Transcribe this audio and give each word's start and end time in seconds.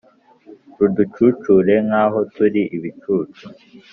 ruducucure 0.77 1.75
nkaho 1.87 2.19
turi 2.33 2.61
ibicucu? 2.77 3.45